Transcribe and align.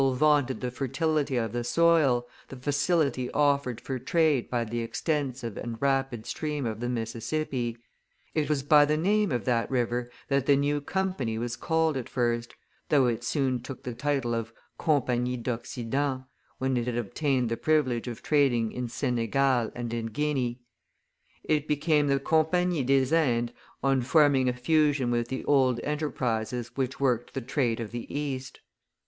People 0.01 0.15
vaunted 0.15 0.61
the 0.61 0.71
fertility 0.71 1.37
of 1.37 1.51
the 1.53 1.63
soil, 1.63 2.27
the 2.47 2.55
facility 2.55 3.29
offered 3.33 3.79
for 3.79 3.99
trade 3.99 4.49
by 4.49 4.63
the 4.63 4.79
extensive 4.79 5.57
and 5.57 5.79
rapid 5.79 6.25
stream 6.25 6.65
of 6.65 6.79
the 6.79 6.89
Mississippi; 6.89 7.77
it 8.33 8.49
was 8.49 8.63
by 8.63 8.83
the 8.83 8.97
name 8.97 9.31
of 9.31 9.45
that 9.45 9.69
river 9.69 10.09
that 10.27 10.47
the 10.47 10.55
new 10.55 10.81
company 10.81 11.37
was 11.37 11.55
called 11.55 11.95
at 11.97 12.09
first, 12.09 12.55
though 12.89 13.05
it 13.05 13.23
soon 13.23 13.61
took 13.61 13.83
the 13.83 13.93
title 13.93 14.33
of 14.33 14.51
Compagnie 14.79 15.37
d' 15.37 15.47
Occident, 15.49 16.23
when 16.57 16.77
it 16.77 16.87
had 16.87 16.97
obtained 16.97 17.47
the 17.49 17.55
privilege 17.55 18.07
of 18.07 18.23
trading 18.23 18.71
in 18.71 18.87
Senegal 18.89 19.71
and 19.75 19.93
in 19.93 20.07
Guinea; 20.07 20.61
it 21.43 21.67
became 21.67 22.07
the 22.07 22.19
Compagnie 22.19 22.83
des 22.83 23.15
Indes, 23.15 23.53
on 23.83 24.01
forming 24.01 24.49
a 24.49 24.53
fusion 24.53 25.11
with 25.11 25.27
the 25.27 25.45
old 25.45 25.79
enterprises 25.81 26.71
which 26.73 26.99
worked 26.99 27.35
the 27.35 27.39
trade 27.41 27.79
of 27.79 27.91
the 27.91 28.11
East. 28.11 28.61